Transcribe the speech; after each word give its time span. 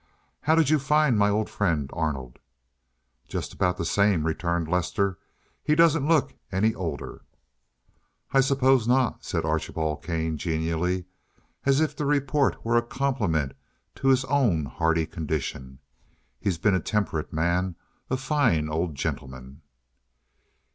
"How 0.41 0.55
did 0.55 0.71
you 0.71 0.79
find 0.79 1.15
my 1.15 1.29
old 1.29 1.47
friend 1.47 1.87
Arnold?" 1.93 2.39
"Just 3.27 3.53
about 3.53 3.77
the 3.77 3.85
same," 3.85 4.25
returned 4.25 4.67
Lester. 4.67 5.19
"He 5.63 5.75
doesn't 5.75 6.07
look 6.07 6.33
any 6.51 6.73
older." 6.73 7.21
"I 8.31 8.41
suppose 8.41 8.87
not," 8.87 9.23
said 9.23 9.45
Archibald 9.45 10.01
Kane 10.01 10.39
genially, 10.39 11.05
as 11.67 11.81
if 11.81 11.95
the 11.95 12.07
report 12.07 12.65
were 12.65 12.77
a 12.77 12.81
compliment 12.81 13.51
to 13.97 14.07
his 14.07 14.25
own 14.25 14.65
hardy 14.65 15.05
condition. 15.05 15.77
"He's 16.39 16.57
been 16.57 16.73
a 16.73 16.79
temperate 16.79 17.31
man. 17.31 17.75
A 18.09 18.17
fine 18.17 18.69
old 18.69 18.95
gentleman." 18.95 19.61